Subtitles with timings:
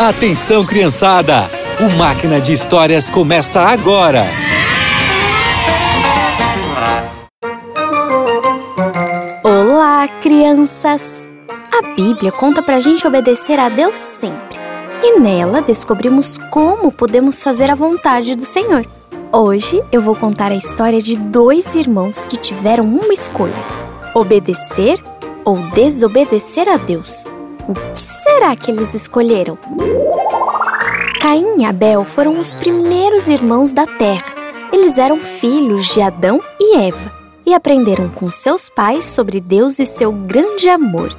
[0.00, 1.42] Atenção, criançada!
[1.78, 4.24] O Máquina de Histórias começa agora!
[9.44, 11.28] Olá, crianças!
[11.70, 14.58] A Bíblia conta pra gente obedecer a Deus sempre.
[15.02, 18.86] E nela descobrimos como podemos fazer a vontade do Senhor.
[19.30, 23.52] Hoje eu vou contar a história de dois irmãos que tiveram uma escolha:
[24.14, 24.98] obedecer
[25.44, 27.26] ou desobedecer a Deus.
[27.68, 27.98] O que
[28.40, 29.58] será que eles escolheram?
[31.20, 34.24] Caim e Abel foram os primeiros irmãos da terra.
[34.72, 37.12] Eles eram filhos de Adão e Eva
[37.44, 41.14] e aprenderam com seus pais sobre Deus e seu grande amor.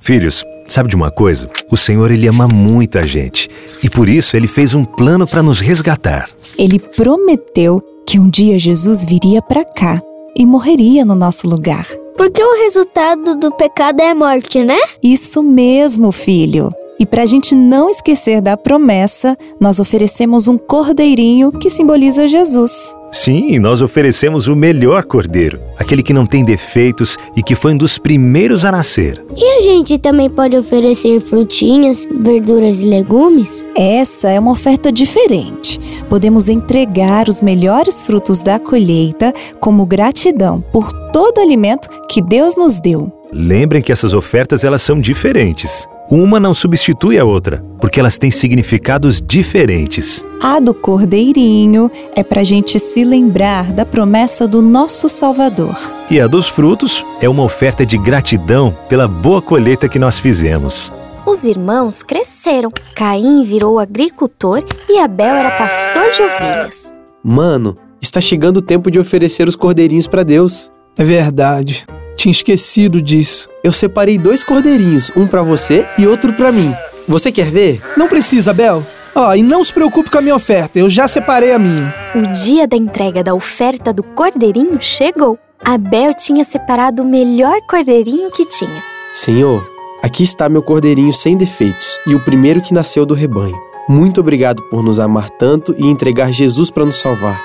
[0.00, 1.48] Filhos, sabe de uma coisa?
[1.70, 3.48] O Senhor ele ama muito a gente
[3.80, 6.28] e por isso ele fez um plano para nos resgatar.
[6.58, 10.00] Ele prometeu que um dia Jesus viria para cá
[10.36, 11.86] e morreria no nosso lugar.
[12.16, 14.78] Porque o resultado do pecado é a morte, né?
[15.02, 16.70] Isso mesmo, filho.
[16.98, 22.94] E para a gente não esquecer da promessa, nós oferecemos um cordeirinho que simboliza Jesus.
[23.10, 27.76] Sim, nós oferecemos o melhor cordeiro, aquele que não tem defeitos e que foi um
[27.76, 29.24] dos primeiros a nascer.
[29.36, 33.64] E a gente também pode oferecer frutinhas, verduras e legumes?
[33.76, 35.80] Essa é uma oferta diferente.
[36.08, 42.56] Podemos entregar os melhores frutos da colheita como gratidão por todo o alimento que Deus
[42.56, 43.12] nos deu.
[43.32, 45.86] Lembrem que essas ofertas elas são diferentes.
[46.10, 50.24] Uma não substitui a outra, porque elas têm significados diferentes.
[50.42, 55.76] A do cordeirinho é para a gente se lembrar da promessa do nosso Salvador.
[56.10, 60.92] E a dos frutos é uma oferta de gratidão pela boa colheita que nós fizemos.
[61.24, 62.72] Os irmãos cresceram.
[62.96, 66.92] Caim virou agricultor e Abel era pastor de ovelhas.
[67.22, 70.73] Mano, está chegando o tempo de oferecer os cordeirinhos para Deus.
[70.96, 71.86] É verdade.
[72.16, 73.48] Tinha esquecido disso.
[73.62, 76.72] Eu separei dois cordeirinhos, um para você e outro para mim.
[77.08, 77.82] Você quer ver?
[77.96, 78.82] Não precisa, Bel.
[79.14, 81.94] Ó, oh, e não se preocupe com a minha oferta, eu já separei a minha.
[82.16, 85.38] O dia da entrega da oferta do cordeirinho chegou.
[85.64, 88.82] Abel tinha separado o melhor cordeirinho que tinha.
[89.14, 89.64] Senhor,
[90.02, 93.56] aqui está meu cordeirinho sem defeitos e o primeiro que nasceu do rebanho.
[93.88, 97.38] Muito obrigado por nos amar tanto e entregar Jesus para nos salvar.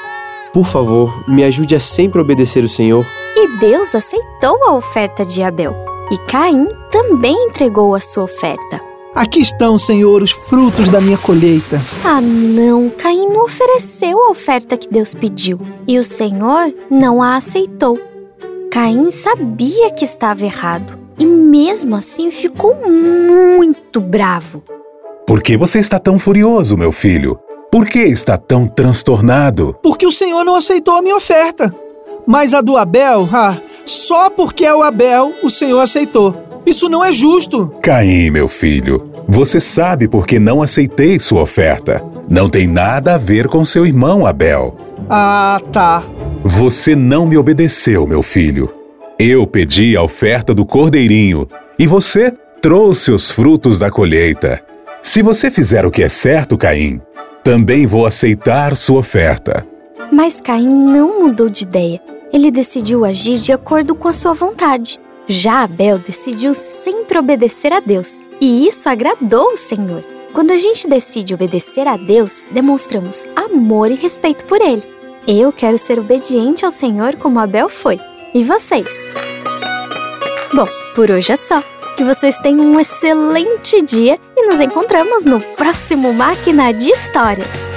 [0.52, 3.06] Por favor, me ajude a sempre obedecer o Senhor.
[3.60, 5.76] Deus aceitou a oferta de Abel.
[6.10, 8.80] E Caim também entregou a sua oferta.
[9.14, 11.82] Aqui estão, Senhor, os frutos da minha colheita.
[12.06, 12.90] Ah, não!
[12.90, 15.60] Caim não ofereceu a oferta que Deus pediu.
[15.86, 18.00] E o Senhor não a aceitou.
[18.72, 20.98] Caim sabia que estava errado.
[21.18, 24.64] E mesmo assim ficou muito bravo.
[25.28, 27.38] Por que você está tão furioso, meu filho?
[27.70, 29.76] Por que está tão transtornado?
[29.84, 31.70] Porque o Senhor não aceitou a minha oferta.
[32.32, 36.62] Mas a do Abel, ah, só porque é o Abel, o Senhor aceitou.
[36.64, 37.74] Isso não é justo.
[37.82, 42.06] Caim, meu filho, você sabe por que não aceitei sua oferta.
[42.30, 44.78] Não tem nada a ver com seu irmão Abel.
[45.10, 46.04] Ah, tá.
[46.44, 48.72] Você não me obedeceu, meu filho.
[49.18, 51.48] Eu pedi a oferta do cordeirinho
[51.80, 54.62] e você trouxe os frutos da colheita.
[55.02, 57.02] Se você fizer o que é certo, Caim,
[57.44, 59.66] também vou aceitar sua oferta.
[60.14, 62.09] Mas Caim não mudou de ideia.
[62.32, 65.00] Ele decidiu agir de acordo com a sua vontade.
[65.28, 70.04] Já Abel decidiu sempre obedecer a Deus, e isso agradou o Senhor.
[70.34, 74.84] Quando a gente decide obedecer a Deus, demonstramos amor e respeito por Ele.
[75.28, 78.00] Eu quero ser obediente ao Senhor como Abel foi.
[78.34, 79.10] E vocês?
[80.54, 81.64] Bom, por hoje é só.
[81.98, 87.70] Que vocês tenham um excelente dia e nos encontramos no próximo Máquina de Histórias.